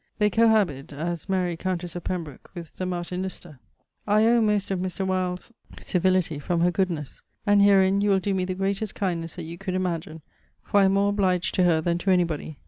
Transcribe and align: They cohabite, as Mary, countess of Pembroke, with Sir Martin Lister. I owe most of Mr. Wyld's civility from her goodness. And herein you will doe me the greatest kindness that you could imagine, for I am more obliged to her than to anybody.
They 0.17 0.31
cohabite, 0.31 0.93
as 0.93 1.29
Mary, 1.29 1.55
countess 1.55 1.95
of 1.95 2.03
Pembroke, 2.05 2.49
with 2.55 2.69
Sir 2.73 2.87
Martin 2.87 3.21
Lister. 3.21 3.59
I 4.07 4.25
owe 4.25 4.41
most 4.41 4.71
of 4.71 4.79
Mr. 4.79 5.05
Wyld's 5.05 5.51
civility 5.79 6.39
from 6.39 6.61
her 6.61 6.71
goodness. 6.71 7.21
And 7.45 7.61
herein 7.61 8.01
you 8.01 8.09
will 8.09 8.19
doe 8.19 8.33
me 8.33 8.43
the 8.45 8.55
greatest 8.55 8.95
kindness 8.95 9.35
that 9.35 9.43
you 9.43 9.59
could 9.59 9.75
imagine, 9.75 10.23
for 10.63 10.79
I 10.79 10.85
am 10.85 10.93
more 10.93 11.09
obliged 11.09 11.53
to 11.53 11.65
her 11.65 11.81
than 11.81 11.99
to 11.99 12.09
anybody. 12.09 12.57